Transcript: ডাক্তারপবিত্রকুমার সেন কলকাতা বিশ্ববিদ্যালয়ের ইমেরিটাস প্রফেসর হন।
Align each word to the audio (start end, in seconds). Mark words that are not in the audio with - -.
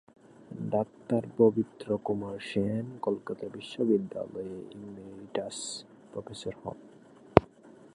ডাক্তারপবিত্রকুমার 0.71 2.37
সেন 2.41 2.85
কলকাতা 3.01 3.45
বিশ্ববিদ্যালয়ের 3.47 4.63
ইমেরিটাস 4.77 5.57
প্রফেসর 6.11 6.53
হন। 6.63 6.77